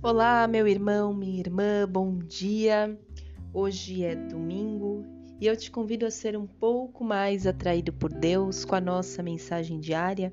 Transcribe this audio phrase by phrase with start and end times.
[0.00, 2.96] Olá, meu irmão, minha irmã, bom dia.
[3.52, 5.04] Hoje é domingo
[5.40, 9.24] e eu te convido a ser um pouco mais atraído por Deus com a nossa
[9.24, 10.30] mensagem diária,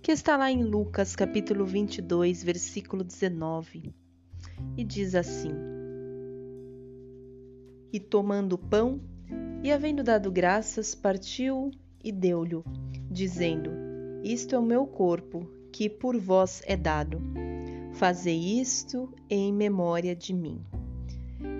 [0.00, 3.94] que está lá em Lucas, capítulo 22, versículo 19.
[4.74, 5.52] E diz assim:
[7.92, 9.02] E tomando o pão,
[9.62, 11.70] e havendo dado graças, partiu
[12.02, 12.64] e deu-lhe,
[13.10, 13.70] dizendo:
[14.22, 17.20] Isto é o meu corpo, que por vós é dado.
[17.94, 20.60] Fazei isto em memória de mim.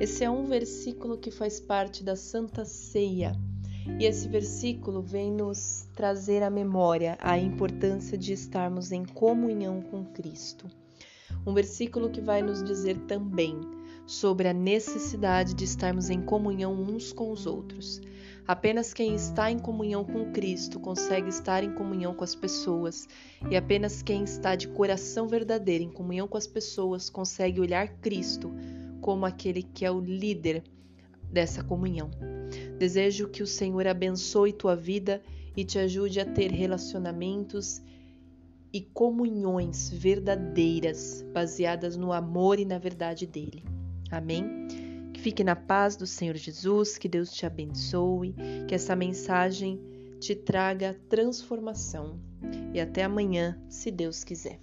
[0.00, 3.32] Esse é um versículo que faz parte da Santa Ceia.
[4.00, 10.04] E esse versículo vem nos trazer à memória a importância de estarmos em comunhão com
[10.06, 10.66] Cristo.
[11.46, 13.56] Um versículo que vai nos dizer também
[14.06, 18.00] sobre a necessidade de estarmos em comunhão uns com os outros.
[18.46, 23.08] Apenas quem está em comunhão com Cristo consegue estar em comunhão com as pessoas,
[23.50, 28.52] e apenas quem está de coração verdadeiro em comunhão com as pessoas consegue olhar Cristo
[29.00, 30.62] como aquele que é o líder
[31.32, 32.10] dessa comunhão.
[32.78, 35.22] Desejo que o Senhor abençoe tua vida
[35.56, 37.82] e te ajude a ter relacionamentos
[38.72, 43.73] e comunhões verdadeiras, baseadas no amor e na verdade dele.
[44.10, 44.68] Amém?
[45.18, 48.34] Fique na paz do Senhor Jesus, que Deus te abençoe,
[48.68, 49.80] que essa mensagem
[50.20, 52.20] te traga transformação.
[52.74, 54.60] E até amanhã, se Deus quiser.